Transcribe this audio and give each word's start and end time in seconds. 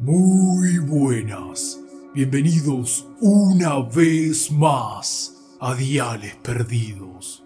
Muy 0.00 0.78
buenas. 0.78 1.80
Bienvenidos 2.14 3.08
una 3.20 3.80
vez 3.80 4.52
más 4.52 5.56
a 5.58 5.74
Diales 5.74 6.36
Perdidos. 6.36 7.44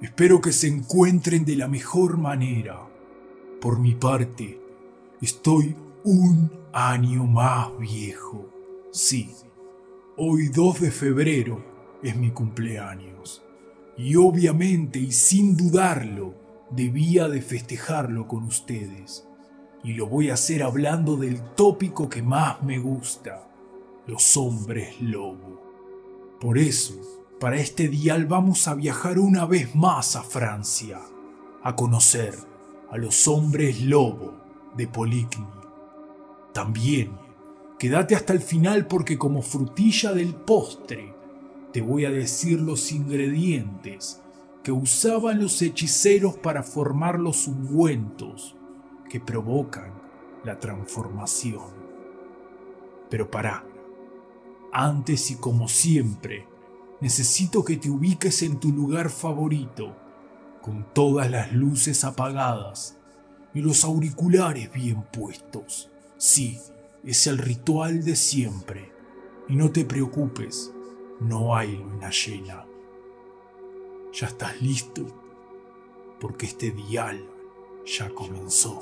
Espero 0.00 0.40
que 0.40 0.52
se 0.52 0.68
encuentren 0.68 1.44
de 1.44 1.56
la 1.56 1.66
mejor 1.66 2.18
manera. 2.18 2.88
Por 3.60 3.80
mi 3.80 3.96
parte, 3.96 4.60
estoy 5.20 5.74
un 6.04 6.52
año 6.72 7.24
más 7.24 7.76
viejo. 7.80 8.48
Sí, 8.92 9.30
hoy 10.16 10.50
2 10.50 10.82
de 10.82 10.90
febrero 10.92 11.64
es 12.00 12.14
mi 12.14 12.30
cumpleaños. 12.30 13.42
Y 13.96 14.14
obviamente 14.14 15.00
y 15.00 15.10
sin 15.10 15.56
dudarlo, 15.56 16.36
debía 16.70 17.26
de 17.26 17.42
festejarlo 17.42 18.28
con 18.28 18.44
ustedes 18.44 19.26
y 19.84 19.94
lo 19.94 20.06
voy 20.06 20.30
a 20.30 20.34
hacer 20.34 20.62
hablando 20.62 21.16
del 21.16 21.40
tópico 21.40 22.08
que 22.08 22.22
más 22.22 22.62
me 22.62 22.78
gusta, 22.78 23.48
los 24.06 24.36
hombres 24.36 25.00
lobo. 25.00 25.60
Por 26.40 26.58
eso, 26.58 26.94
para 27.40 27.56
este 27.56 27.88
dial 27.88 28.26
vamos 28.26 28.68
a 28.68 28.74
viajar 28.74 29.18
una 29.18 29.44
vez 29.44 29.74
más 29.74 30.14
a 30.14 30.22
Francia, 30.22 31.00
a 31.62 31.74
conocer 31.74 32.34
a 32.90 32.96
los 32.96 33.26
hombres 33.26 33.82
lobo 33.82 34.34
de 34.76 34.86
Poligny. 34.86 35.46
También, 36.52 37.12
quédate 37.78 38.14
hasta 38.14 38.32
el 38.32 38.40
final 38.40 38.86
porque 38.86 39.18
como 39.18 39.42
frutilla 39.42 40.12
del 40.12 40.34
postre, 40.34 41.12
te 41.72 41.80
voy 41.80 42.04
a 42.04 42.10
decir 42.10 42.60
los 42.60 42.92
ingredientes 42.92 44.20
que 44.62 44.70
usaban 44.70 45.40
los 45.40 45.60
hechiceros 45.60 46.36
para 46.36 46.62
formar 46.62 47.18
los 47.18 47.48
ungüentos 47.48 48.54
que 49.12 49.20
provocan 49.20 49.92
la 50.42 50.58
transformación. 50.58 51.68
Pero 53.10 53.30
para, 53.30 53.62
antes 54.72 55.30
y 55.30 55.36
como 55.36 55.68
siempre, 55.68 56.48
necesito 57.02 57.62
que 57.62 57.76
te 57.76 57.90
ubiques 57.90 58.40
en 58.40 58.58
tu 58.58 58.72
lugar 58.72 59.10
favorito, 59.10 59.94
con 60.62 60.86
todas 60.94 61.30
las 61.30 61.52
luces 61.52 62.04
apagadas 62.04 62.96
y 63.52 63.60
los 63.60 63.84
auriculares 63.84 64.72
bien 64.72 65.02
puestos. 65.12 65.90
Sí, 66.16 66.58
es 67.04 67.26
el 67.26 67.36
ritual 67.36 68.04
de 68.04 68.16
siempre. 68.16 68.94
Y 69.46 69.56
no 69.56 69.72
te 69.72 69.84
preocupes, 69.84 70.72
no 71.20 71.54
hay 71.54 71.76
luna 71.76 72.08
llena. 72.08 72.64
Ya 74.14 74.28
estás 74.28 74.62
listo, 74.62 75.04
porque 76.18 76.46
este 76.46 76.70
dial 76.70 77.28
ya 77.86 78.08
comenzó. 78.10 78.80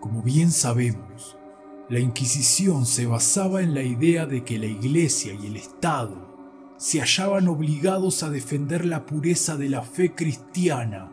Como 0.00 0.22
bien 0.22 0.50
sabemos, 0.50 1.36
la 1.88 1.98
Inquisición 1.98 2.86
se 2.86 3.06
basaba 3.06 3.62
en 3.62 3.74
la 3.74 3.82
idea 3.82 4.26
de 4.26 4.44
que 4.44 4.58
la 4.58 4.66
Iglesia 4.66 5.34
y 5.34 5.46
el 5.46 5.56
Estado 5.56 6.30
se 6.76 7.00
hallaban 7.00 7.48
obligados 7.48 8.22
a 8.22 8.30
defender 8.30 8.86
la 8.86 9.04
pureza 9.06 9.56
de 9.56 9.68
la 9.68 9.82
fe 9.82 10.14
cristiana 10.14 11.12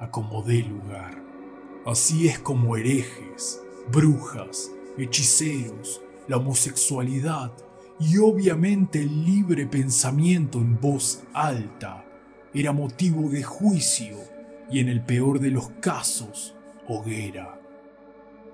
a 0.00 0.10
como 0.10 0.42
dé 0.42 0.62
lugar. 0.62 1.22
Así 1.84 2.28
es 2.28 2.38
como 2.38 2.76
herejes, 2.76 3.60
brujas, 3.90 4.70
hechiceros, 4.96 6.00
la 6.28 6.38
homosexualidad 6.38 7.52
y 8.04 8.18
obviamente 8.18 9.00
el 9.00 9.24
libre 9.24 9.66
pensamiento 9.66 10.58
en 10.58 10.80
voz 10.80 11.22
alta 11.32 12.04
era 12.52 12.72
motivo 12.72 13.30
de 13.30 13.44
juicio 13.44 14.16
y 14.70 14.80
en 14.80 14.88
el 14.88 15.04
peor 15.04 15.38
de 15.38 15.50
los 15.50 15.70
casos, 15.80 16.56
hoguera. 16.88 17.60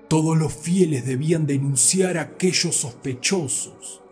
Todos 0.08 0.36
los 0.36 0.52
fieles 0.52 1.06
debían 1.06 1.46
denunciar 1.46 2.19
a 2.19 2.22
aquellos 2.22 2.74
sospechosos, 2.76 4.02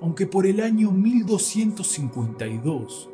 aunque 0.00 0.26
por 0.26 0.46
el 0.46 0.60
año 0.60 0.92
1252 0.92 3.10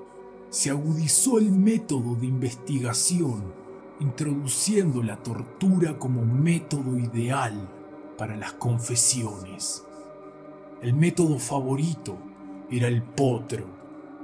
se 0.51 0.71
agudizó 0.71 1.39
el 1.39 1.51
método 1.51 2.15
de 2.15 2.27
investigación, 2.27 3.53
introduciendo 3.99 5.03
la 5.03 5.21
tortura 5.23 5.99
como 5.99 6.25
método 6.25 6.99
ideal 6.99 7.69
para 8.17 8.37
las 8.37 8.53
confesiones. 8.53 9.86
El 10.83 10.93
método 10.93 11.39
favorito 11.39 12.19
era 12.71 12.87
el 12.87 13.03
potro, 13.03 13.65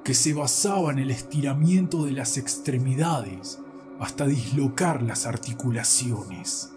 que 0.05 0.13
se 0.13 0.35
basaba 0.35 0.93
en 0.93 0.99
el 0.99 1.11
estiramiento 1.11 2.05
de 2.05 2.13
las 2.13 2.37
extremidades 2.37 3.59
hasta 3.99 4.27
dislocar 4.27 5.03
las 5.03 5.25
articulaciones. 5.25 6.71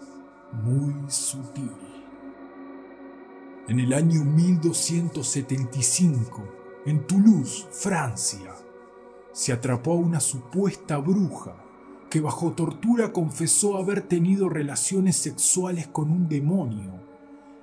Muy 0.64 0.94
sutil. 1.08 1.70
En 3.68 3.80
el 3.80 3.92
año 3.92 4.24
1275, 4.24 6.42
en 6.86 7.06
Toulouse, 7.06 7.66
Francia, 7.70 8.54
se 9.32 9.52
atrapó 9.52 9.92
a 9.92 9.96
una 9.96 10.20
supuesta 10.20 10.96
bruja 10.96 11.54
que 12.08 12.22
bajo 12.22 12.52
tortura 12.52 13.12
confesó 13.12 13.76
haber 13.76 14.00
tenido 14.00 14.48
relaciones 14.48 15.16
sexuales 15.16 15.86
con 15.88 16.10
un 16.10 16.30
demonio 16.30 17.05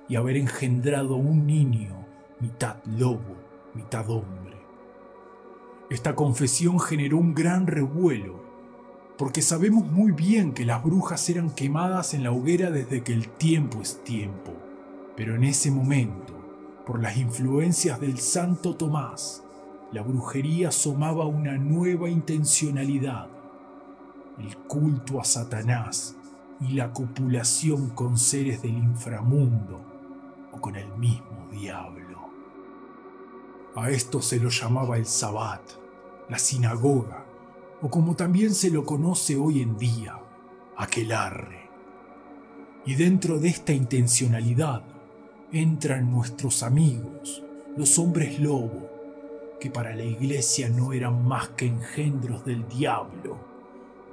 y 0.08 0.16
haber 0.16 0.36
engendrado 0.36 1.16
un 1.16 1.46
niño 1.46 2.04
mitad 2.40 2.76
lobo, 2.84 3.36
mitad 3.74 4.08
hombre. 4.10 4.58
Esta 5.88 6.14
confesión 6.14 6.78
generó 6.78 7.18
un 7.18 7.34
gran 7.34 7.66
revuelo, 7.66 8.42
porque 9.16 9.42
sabemos 9.42 9.86
muy 9.86 10.12
bien 10.12 10.52
que 10.52 10.64
las 10.64 10.82
brujas 10.82 11.28
eran 11.30 11.50
quemadas 11.50 12.14
en 12.14 12.24
la 12.24 12.32
hoguera 12.32 12.70
desde 12.70 13.02
que 13.02 13.12
el 13.12 13.28
tiempo 13.28 13.80
es 13.80 14.02
tiempo. 14.02 14.52
Pero 15.16 15.36
en 15.36 15.44
ese 15.44 15.70
momento, 15.70 16.34
por 16.84 17.00
las 17.00 17.16
influencias 17.16 18.00
del 18.00 18.18
Santo 18.18 18.74
Tomás, 18.74 19.44
la 19.92 20.02
brujería 20.02 20.68
asomaba 20.68 21.26
una 21.26 21.56
nueva 21.56 22.10
intencionalidad, 22.10 23.28
el 24.38 24.56
culto 24.66 25.20
a 25.20 25.24
Satanás 25.24 26.16
y 26.60 26.72
la 26.72 26.92
copulación 26.92 27.90
con 27.90 28.18
seres 28.18 28.62
del 28.62 28.76
inframundo 28.76 29.93
con 30.60 30.76
el 30.76 30.88
mismo 30.96 31.48
diablo. 31.50 32.30
A 33.76 33.90
esto 33.90 34.22
se 34.22 34.38
lo 34.38 34.50
llamaba 34.50 34.96
el 34.96 35.06
Sabbat, 35.06 35.62
la 36.28 36.38
sinagoga, 36.38 37.24
o 37.82 37.90
como 37.90 38.14
también 38.14 38.54
se 38.54 38.70
lo 38.70 38.84
conoce 38.84 39.36
hoy 39.36 39.60
en 39.60 39.76
día, 39.76 40.18
aquelarre. 40.76 41.68
Y 42.86 42.94
dentro 42.94 43.38
de 43.38 43.48
esta 43.48 43.72
intencionalidad 43.72 44.84
entran 45.52 46.10
nuestros 46.10 46.62
amigos, 46.62 47.42
los 47.76 47.98
hombres 47.98 48.38
lobo, 48.38 48.90
que 49.60 49.70
para 49.70 49.94
la 49.94 50.04
iglesia 50.04 50.68
no 50.68 50.92
eran 50.92 51.26
más 51.26 51.48
que 51.50 51.66
engendros 51.66 52.44
del 52.44 52.68
diablo, 52.68 53.38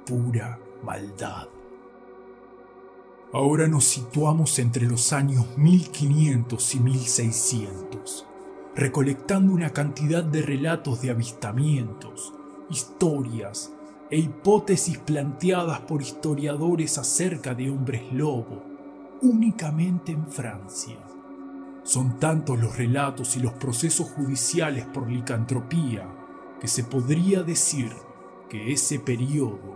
pura 0.06 0.58
maldad. 0.82 1.48
Ahora 3.32 3.66
nos 3.66 3.84
situamos 3.84 4.58
entre 4.58 4.86
los 4.86 5.12
años 5.12 5.46
1500 5.56 6.74
y 6.74 6.80
1600 6.80 8.26
recolectando 8.74 9.52
una 9.52 9.70
cantidad 9.70 10.24
de 10.24 10.42
relatos 10.42 11.02
de 11.02 11.10
avistamientos, 11.10 12.32
historias 12.70 13.72
e 14.10 14.18
hipótesis 14.18 14.98
planteadas 14.98 15.80
por 15.80 16.00
historiadores 16.02 16.98
acerca 16.98 17.54
de 17.54 17.70
hombres 17.70 18.02
lobo, 18.12 18.62
únicamente 19.20 20.12
en 20.12 20.26
Francia. 20.26 20.96
Son 21.84 22.18
tantos 22.18 22.58
los 22.58 22.76
relatos 22.76 23.36
y 23.36 23.40
los 23.40 23.52
procesos 23.54 24.08
judiciales 24.10 24.86
por 24.86 25.10
licantropía 25.10 26.06
que 26.60 26.68
se 26.68 26.84
podría 26.84 27.42
decir 27.42 27.92
que 28.48 28.72
ese 28.72 29.00
periodo 29.00 29.71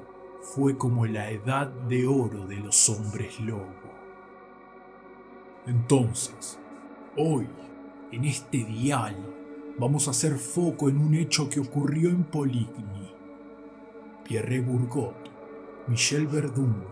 fue 0.55 0.79
como 0.79 1.07
la 1.07 1.31
edad 1.31 1.67
de 1.67 2.06
oro 2.06 2.47
de 2.47 2.56
los 2.56 2.88
hombres 2.88 3.41
lobo. 3.41 3.67
Entonces, 5.67 6.59
hoy 7.17 7.49
en 8.12 8.25
este 8.25 8.59
dial 8.59 9.17
vamos 9.76 10.06
a 10.06 10.12
hacer 10.12 10.38
foco 10.38 10.88
en 10.88 10.99
un 10.99 11.15
hecho 11.15 11.50
que 11.50 11.59
ocurrió 11.59 12.11
en 12.11 12.23
Poligny. 12.23 13.12
Pierre 14.25 14.61
Bourgot, 14.61 15.17
Michel 15.88 16.29
Verdun 16.29 16.85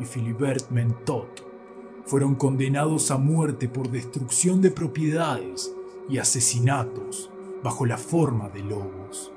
y 0.00 0.04
Philibert 0.04 0.70
Mentot 0.70 1.46
fueron 2.06 2.34
condenados 2.34 3.10
a 3.10 3.18
muerte 3.18 3.68
por 3.68 3.90
destrucción 3.90 4.62
de 4.62 4.70
propiedades 4.70 5.74
y 6.08 6.18
asesinatos 6.18 7.30
bajo 7.62 7.84
la 7.84 7.98
forma 7.98 8.48
de 8.48 8.62
lobos. 8.62 9.33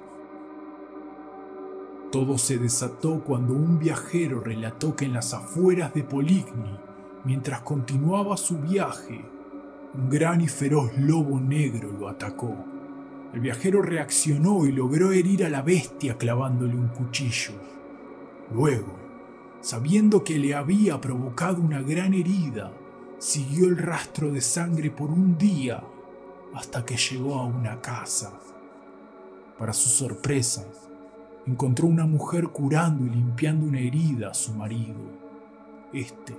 Todo 2.17 2.39
se 2.39 2.57
desató 2.57 3.23
cuando 3.23 3.53
un 3.53 3.77
viajero 3.77 4.39
relató 4.39 4.95
que 4.95 5.05
en 5.05 5.13
las 5.13 5.35
afueras 5.35 5.93
de 5.93 6.03
Poligny, 6.03 6.75
mientras 7.23 7.61
continuaba 7.61 8.35
su 8.37 8.57
viaje, 8.57 9.23
un 9.93 10.09
gran 10.09 10.41
y 10.41 10.47
feroz 10.47 10.97
lobo 10.97 11.39
negro 11.39 11.91
lo 11.91 12.09
atacó. 12.09 12.55
El 13.35 13.41
viajero 13.41 13.83
reaccionó 13.83 14.65
y 14.65 14.71
logró 14.71 15.11
herir 15.11 15.45
a 15.45 15.49
la 15.49 15.61
bestia 15.61 16.17
clavándole 16.17 16.73
un 16.73 16.87
cuchillo. 16.87 17.53
Luego, 18.51 18.97
sabiendo 19.61 20.23
que 20.23 20.39
le 20.39 20.55
había 20.55 20.99
provocado 20.99 21.61
una 21.61 21.83
gran 21.83 22.15
herida, 22.15 22.73
siguió 23.19 23.67
el 23.67 23.77
rastro 23.77 24.31
de 24.31 24.41
sangre 24.41 24.89
por 24.89 25.11
un 25.11 25.37
día 25.37 25.83
hasta 26.55 26.83
que 26.83 26.97
llegó 26.97 27.35
a 27.35 27.45
una 27.45 27.79
casa. 27.79 28.33
Para 29.59 29.73
su 29.73 29.89
sorpresa, 29.89 30.65
encontró 31.47 31.88
una 31.88 32.05
mujer 32.05 32.49
curando 32.49 33.05
y 33.05 33.09
limpiando 33.09 33.65
una 33.65 33.79
herida 33.79 34.31
a 34.31 34.33
su 34.33 34.53
marido. 34.53 34.99
Este 35.94 36.35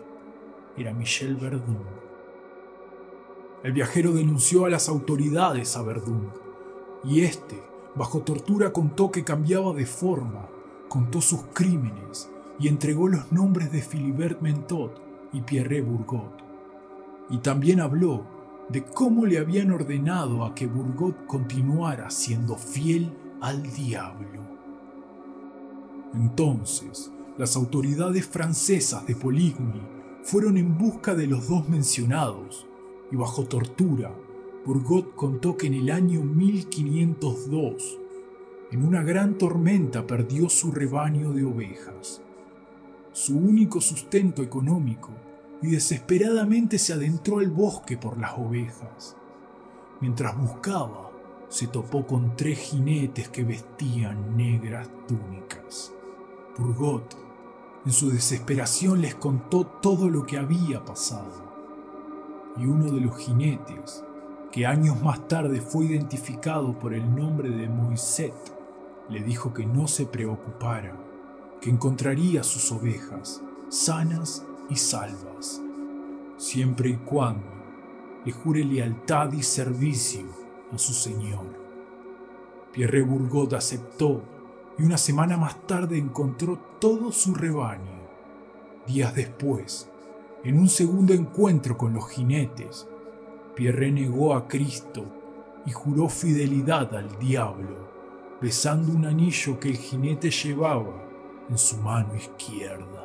era 0.76 0.92
Michel 0.92 1.36
Verdun. 1.36 1.78
El 3.64 3.72
viajero 3.72 4.12
denunció 4.12 4.66
a 4.66 4.70
las 4.70 4.88
autoridades 4.88 5.76
a 5.76 5.82
Verdun 5.82 6.30
y 7.04 7.22
este, 7.22 7.60
bajo 7.96 8.20
tortura, 8.20 8.72
contó 8.72 9.10
que 9.10 9.24
cambiaba 9.24 9.72
de 9.72 9.86
forma, 9.86 10.46
contó 10.88 11.20
sus 11.20 11.40
crímenes 11.54 12.30
y 12.58 12.68
entregó 12.68 13.08
los 13.08 13.32
nombres 13.32 13.72
de 13.72 13.80
Philibert 13.80 14.42
Mentot 14.42 15.00
y 15.32 15.40
Pierre 15.40 15.80
Bourgot. 15.80 16.44
Y 17.30 17.38
también 17.38 17.80
habló 17.80 18.26
de 18.68 18.84
cómo 18.84 19.24
le 19.24 19.38
habían 19.38 19.70
ordenado 19.70 20.44
a 20.44 20.54
que 20.54 20.66
Bourgot 20.66 21.26
continuara 21.26 22.10
siendo 22.10 22.56
fiel 22.56 23.16
al 23.40 23.62
diablo. 23.62 24.57
Entonces, 26.14 27.10
las 27.36 27.56
autoridades 27.56 28.26
francesas 28.26 29.06
de 29.06 29.14
Poligny 29.14 29.82
fueron 30.22 30.56
en 30.56 30.76
busca 30.76 31.14
de 31.14 31.26
los 31.26 31.48
dos 31.48 31.68
mencionados 31.68 32.66
y 33.10 33.16
bajo 33.16 33.44
tortura, 33.44 34.12
Bourgot 34.64 35.14
contó 35.14 35.56
que 35.56 35.68
en 35.68 35.74
el 35.74 35.90
año 35.90 36.22
1502, 36.22 37.98
en 38.70 38.84
una 38.84 39.02
gran 39.02 39.38
tormenta 39.38 40.06
perdió 40.06 40.48
su 40.50 40.72
rebaño 40.72 41.32
de 41.32 41.44
ovejas, 41.44 42.20
su 43.12 43.38
único 43.38 43.80
sustento 43.80 44.42
económico, 44.42 45.10
y 45.62 45.68
desesperadamente 45.68 46.78
se 46.78 46.92
adentró 46.92 47.38
al 47.38 47.50
bosque 47.50 47.96
por 47.96 48.18
las 48.18 48.38
ovejas. 48.38 49.16
Mientras 50.00 50.38
buscaba, 50.38 51.10
se 51.48 51.66
topó 51.66 52.06
con 52.06 52.36
tres 52.36 52.58
jinetes 52.58 53.28
que 53.28 53.42
vestían 53.42 54.36
negras 54.36 54.88
túnicas. 55.08 55.92
Burgot, 56.58 57.16
en 57.86 57.92
su 57.92 58.10
desesperación, 58.10 59.00
les 59.00 59.14
contó 59.14 59.64
todo 59.64 60.08
lo 60.10 60.26
que 60.26 60.36
había 60.36 60.84
pasado. 60.84 61.48
Y 62.56 62.66
uno 62.66 62.90
de 62.90 63.00
los 63.00 63.16
jinetes, 63.16 64.04
que 64.50 64.66
años 64.66 65.00
más 65.02 65.28
tarde 65.28 65.60
fue 65.60 65.86
identificado 65.86 66.78
por 66.78 66.92
el 66.92 67.14
nombre 67.14 67.50
de 67.50 67.68
Moiset, 67.68 68.34
le 69.08 69.22
dijo 69.22 69.54
que 69.54 69.64
no 69.64 69.86
se 69.86 70.06
preocupara, 70.06 70.96
que 71.60 71.70
encontraría 71.70 72.42
sus 72.42 72.72
ovejas 72.72 73.42
sanas 73.68 74.44
y 74.70 74.76
salvas, 74.76 75.62
siempre 76.36 76.90
y 76.90 76.96
cuando 76.96 77.46
le 78.24 78.32
jure 78.32 78.64
lealtad 78.64 79.32
y 79.32 79.42
servicio 79.42 80.26
a 80.72 80.78
su 80.78 80.92
Señor. 80.92 81.46
Pierre 82.72 83.02
Bourgot 83.02 83.52
aceptó 83.54 84.22
y 84.78 84.84
una 84.84 84.96
semana 84.96 85.36
más 85.36 85.66
tarde 85.66 85.98
encontró 85.98 86.58
todo 86.78 87.10
su 87.10 87.34
rebaño. 87.34 87.98
Días 88.86 89.14
después, 89.14 89.90
en 90.44 90.58
un 90.58 90.68
segundo 90.68 91.12
encuentro 91.12 91.76
con 91.76 91.92
los 91.92 92.08
jinetes, 92.08 92.86
Pierre 93.56 93.90
negó 93.90 94.34
a 94.34 94.46
Cristo 94.46 95.04
y 95.66 95.72
juró 95.72 96.08
fidelidad 96.08 96.94
al 96.94 97.18
diablo, 97.18 97.88
besando 98.40 98.92
un 98.92 99.04
anillo 99.04 99.58
que 99.58 99.68
el 99.68 99.76
jinete 99.76 100.30
llevaba 100.30 101.04
en 101.50 101.58
su 101.58 101.76
mano 101.78 102.14
izquierda. 102.14 103.04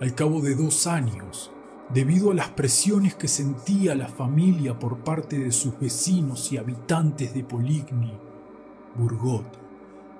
Al 0.00 0.14
cabo 0.14 0.40
de 0.40 0.54
dos 0.54 0.86
años, 0.86 1.52
debido 1.92 2.30
a 2.30 2.34
las 2.34 2.48
presiones 2.48 3.14
que 3.14 3.28
sentía 3.28 3.94
la 3.94 4.08
familia 4.08 4.78
por 4.78 4.98
parte 5.04 5.38
de 5.38 5.52
sus 5.52 5.78
vecinos 5.78 6.50
y 6.50 6.56
habitantes 6.56 7.34
de 7.34 7.44
Poligny, 7.44 8.14
Burgot 8.96 9.61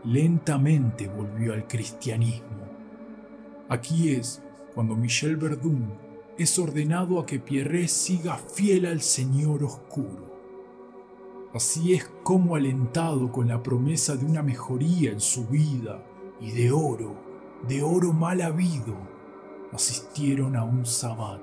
lentamente 0.04 1.08
volvió 1.08 1.52
al 1.52 1.66
cristianismo. 1.66 2.66
Aquí 3.69 4.10
es 4.10 4.43
cuando 4.75 4.96
Michel 4.96 5.37
Verdun 5.37 5.93
es 6.38 6.58
ordenado 6.58 7.20
a 7.20 7.26
que 7.26 7.38
Pierre 7.38 7.88
siga 7.88 8.37
fiel 8.37 8.87
al 8.87 9.00
Señor 9.00 9.62
Oscuro. 9.64 10.32
Así 11.54 11.93
es 11.93 12.10
como 12.22 12.56
alentado 12.56 13.31
con 13.31 13.49
la 13.49 13.62
promesa 13.62 14.16
de 14.16 14.25
una 14.25 14.43
mejoría 14.43 15.12
en 15.12 15.20
su 15.20 15.46
vida 15.46 16.02
y 16.40 16.50
de 16.52 16.72
oro, 16.72 17.14
de 17.69 17.82
oro 17.82 18.12
mal 18.12 18.40
habido, 18.40 18.96
asistieron 19.72 20.56
a 20.56 20.64
un 20.64 20.87
sabbat. 20.87 21.43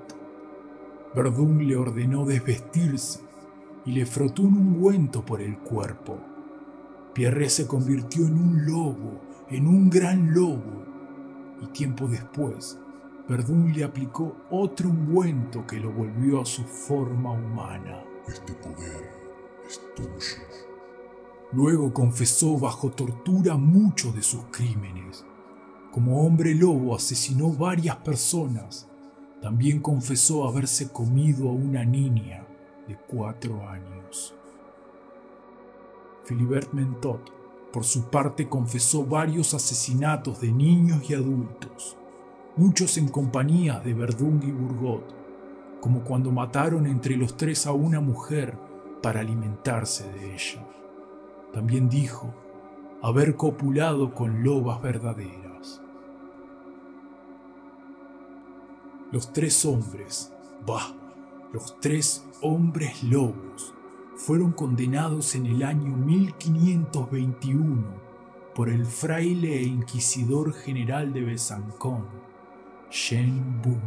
Verdun 1.14 1.66
le 1.66 1.76
ordenó 1.76 2.24
desvestirse 2.24 3.20
y 3.84 3.92
le 3.92 4.04
frotó 4.04 4.42
un 4.42 4.56
ungüento 4.56 5.24
por 5.24 5.40
el 5.40 5.58
cuerpo. 5.58 6.18
Pierre 7.14 7.48
se 7.50 7.66
convirtió 7.66 8.26
en 8.26 8.34
un 8.34 8.66
lobo, 8.66 9.20
en 9.48 9.66
un 9.66 9.90
gran 9.90 10.32
lobo, 10.32 10.84
y 11.60 11.66
tiempo 11.66 12.06
después, 12.06 12.78
Verdun 13.30 13.72
le 13.72 13.84
aplicó 13.84 14.36
otro 14.50 14.88
ungüento 14.88 15.64
que 15.64 15.78
lo 15.78 15.92
volvió 15.92 16.40
a 16.42 16.44
su 16.44 16.64
forma 16.64 17.30
humana. 17.30 18.02
Este 18.26 18.54
poder 18.54 19.08
es 19.68 19.80
tuyo. 19.94 20.42
Luego 21.52 21.92
confesó 21.94 22.58
bajo 22.58 22.90
tortura 22.90 23.56
muchos 23.56 24.16
de 24.16 24.22
sus 24.22 24.42
crímenes. 24.50 25.24
Como 25.92 26.26
hombre 26.26 26.56
lobo 26.56 26.96
asesinó 26.96 27.52
varias 27.52 27.98
personas. 27.98 28.88
También 29.40 29.80
confesó 29.80 30.48
haberse 30.48 30.90
comido 30.90 31.50
a 31.50 31.52
una 31.52 31.84
niña 31.84 32.44
de 32.88 32.96
cuatro 32.96 33.68
años. 33.68 34.34
Philibert 36.30 36.72
Mentot, 36.72 37.32
por 37.72 37.82
su 37.82 38.04
parte, 38.04 38.48
confesó 38.48 39.04
varios 39.04 39.52
asesinatos 39.52 40.40
de 40.40 40.52
niños 40.52 41.10
y 41.10 41.14
adultos, 41.14 41.96
muchos 42.56 42.96
en 42.98 43.08
compañía 43.08 43.80
de 43.80 43.94
Verdun 43.94 44.40
y 44.44 44.52
Bourgot, 44.52 45.12
como 45.80 46.04
cuando 46.04 46.30
mataron 46.30 46.86
entre 46.86 47.16
los 47.16 47.36
tres 47.36 47.66
a 47.66 47.72
una 47.72 48.00
mujer 48.00 48.56
para 49.02 49.20
alimentarse 49.20 50.08
de 50.12 50.34
ella. 50.34 50.64
También 51.52 51.88
dijo 51.88 52.32
haber 53.02 53.34
copulado 53.34 54.14
con 54.14 54.44
lobas 54.44 54.80
verdaderas. 54.80 55.82
Los 59.10 59.32
tres 59.32 59.64
hombres, 59.64 60.32
bah, 60.64 60.94
los 61.52 61.80
tres 61.80 62.24
hombres 62.40 63.02
lobos, 63.02 63.74
fueron 64.20 64.52
condenados 64.52 65.34
en 65.34 65.46
el 65.46 65.62
año 65.62 65.96
1521 65.96 67.84
por 68.54 68.68
el 68.68 68.84
fraile 68.84 69.60
e 69.60 69.62
inquisidor 69.62 70.52
general 70.52 71.14
de 71.14 71.22
Besancón, 71.22 72.04
Shen 72.90 73.62
Bun, 73.62 73.80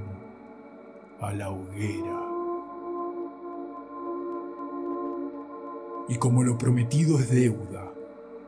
a 1.21 1.33
la 1.33 1.51
hoguera. 1.51 2.19
Y 6.09 6.15
como 6.17 6.41
lo 6.41 6.57
prometido 6.57 7.19
es 7.19 7.29
deuda, 7.29 7.93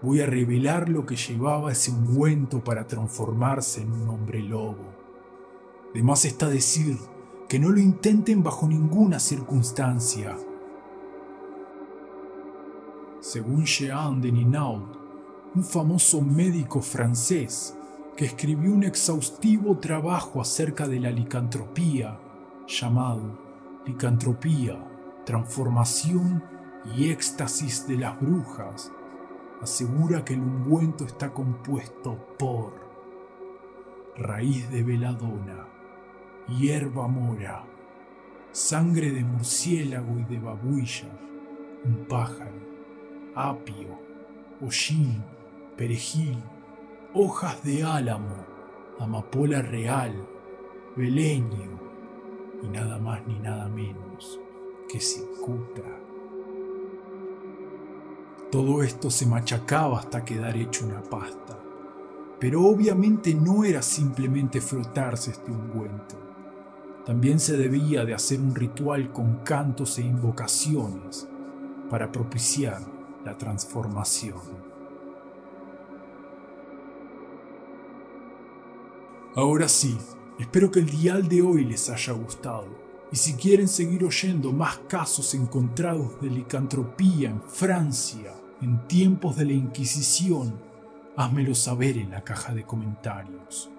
voy 0.02 0.22
a 0.22 0.26
revelar 0.26 0.90
lo 0.90 1.06
que 1.06 1.16
llevaba 1.16 1.72
ese 1.72 1.92
ungüento 1.92 2.64
para 2.64 2.88
transformarse 2.88 3.84
en 3.84 3.92
un 3.92 4.10
hombre 4.10 4.42
lobo. 4.42 4.92
De 5.94 6.02
más 6.02 6.26
está 6.26 6.50
decir 6.50 6.98
que 7.48 7.60
no 7.60 7.70
lo 7.70 7.80
intenten 7.80 8.42
bajo 8.42 8.68
ninguna 8.68 9.20
circunstancia 9.20 10.36
según 13.26 13.66
Jean 13.66 14.22
de 14.22 14.32
Ninaud, 14.32 14.84
un 15.56 15.64
famoso 15.64 16.22
médico 16.22 16.80
francés 16.80 17.76
que 18.16 18.26
escribió 18.26 18.72
un 18.72 18.84
exhaustivo 18.84 19.80
trabajo 19.80 20.42
acerca 20.42 20.88
de 20.88 21.00
la 21.00 21.10
licantropía, 21.10 22.20
llamado 22.68 23.40
Licantropía, 23.88 24.78
Transformación 25.26 26.44
y 26.96 27.10
Éxtasis 27.10 27.88
de 27.88 27.98
las 27.98 28.20
Brujas, 28.22 28.92
asegura 29.60 30.24
que 30.24 30.36
el 30.36 30.42
ungüento 30.42 31.04
está 31.04 31.34
compuesto 31.34 32.36
por 32.38 32.74
raíz 34.18 34.70
de 34.70 34.84
veladona, 34.84 35.66
hierba 36.48 37.08
mora, 37.08 37.64
sangre 38.52 39.10
de 39.10 39.24
murciélago 39.24 40.20
y 40.20 40.26
de 40.26 40.40
babuilla, 40.40 41.10
un 41.84 42.06
pájaro, 42.08 42.75
apio, 43.36 44.00
hollín, 44.62 45.22
perejil, 45.76 46.42
hojas 47.14 47.62
de 47.64 47.84
álamo, 47.84 48.46
amapola 49.00 49.62
real, 49.62 50.26
beleño 50.96 51.80
y 52.64 52.68
nada 52.70 52.98
más 52.98 53.28
ni 53.28 53.38
nada 53.40 53.68
menos 53.68 54.40
que 54.88 55.02
cicuta. 55.02 55.84
Todo 58.52 58.84
esto 58.84 59.12
se 59.12 59.26
machacaba 59.26 60.00
hasta 60.00 60.24
quedar 60.24 60.56
hecho 60.56 60.86
una 60.86 61.04
pasta. 61.04 61.60
Pero 62.40 62.64
obviamente 62.64 63.34
no 63.34 63.66
era 63.66 63.82
simplemente 63.82 64.62
frotarse 64.62 65.32
este 65.32 65.52
ungüento. 65.52 66.16
También 67.06 67.40
se 67.40 67.58
debía 67.58 68.06
de 68.06 68.14
hacer 68.14 68.40
un 68.40 68.56
ritual 68.56 69.12
con 69.12 69.38
cantos 69.38 69.98
e 70.00 70.04
invocaciones 70.04 71.28
para 71.90 72.12
propiciar 72.12 72.95
la 73.26 73.38
transformación. 73.38 74.40
Ahora 79.36 79.68
sí, 79.68 79.98
espero 80.40 80.72
que 80.72 80.80
el 80.80 80.86
dial 80.86 81.28
de 81.28 81.42
hoy 81.42 81.66
les 81.66 81.90
haya 81.90 82.14
gustado. 82.14 82.86
Y 83.12 83.18
si 83.18 83.34
quieren 83.34 83.68
seguir 83.68 84.04
oyendo 84.06 84.52
más 84.52 84.78
casos 84.88 85.34
encontrados 85.34 86.22
de 86.22 86.30
licantropía 86.30 87.30
en 87.30 87.42
Francia 87.42 88.34
en 88.62 88.88
tiempos 88.88 89.36
de 89.36 89.46
la 89.46 89.54
Inquisición, 89.54 90.60
házmelo 91.18 91.54
saber 91.56 91.98
en 91.98 92.12
la 92.12 92.24
caja 92.24 92.54
de 92.54 92.64
comentarios. 92.64 93.70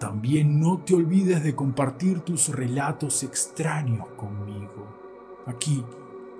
También 0.00 0.60
no 0.60 0.78
te 0.78 0.94
olvides 0.94 1.42
de 1.42 1.54
compartir 1.54 2.20
tus 2.20 2.48
relatos 2.48 3.22
extraños 3.22 4.06
conmigo. 4.16 4.86
Aquí, 5.46 5.82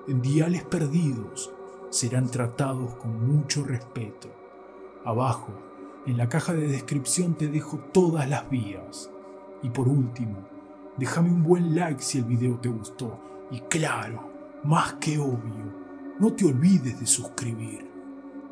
en 0.09 0.21
Diales 0.21 0.65
Perdidos, 0.65 1.53
serán 1.97 2.31
tratados 2.31 2.95
con 2.97 3.27
mucho 3.27 3.65
respeto. 3.65 4.29
Abajo, 5.07 5.53
en 6.07 6.19
la 6.19 6.29
caja 6.29 6.53
de 6.53 6.69
descripción 6.69 7.35
te 7.37 7.49
dejo 7.49 7.79
todas 7.79 8.29
las 8.29 8.51
vías. 8.51 9.11
Y 9.63 9.71
por 9.71 9.89
último, 9.89 10.47
déjame 10.99 11.31
un 11.31 11.43
buen 11.43 11.75
like 11.75 12.03
si 12.03 12.19
el 12.19 12.25
video 12.25 12.59
te 12.61 12.69
gustó. 12.69 13.19
Y 13.51 13.61
claro, 13.61 14.31
más 14.65 14.95
que 14.95 15.19
obvio, 15.19 15.73
no 16.21 16.35
te 16.35 16.45
olvides 16.45 17.01
de 17.01 17.07
suscribir. 17.07 17.91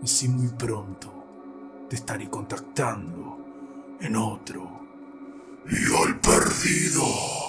Y 0.03 0.07
si 0.07 0.27
muy 0.27 0.49
pronto 0.49 1.13
te 1.91 1.97
estaré 1.97 2.31
contactando 2.31 3.39
en 4.01 4.17
otro. 4.17 4.71
Y 5.69 6.09
al 6.09 6.19
perdido. 6.19 7.44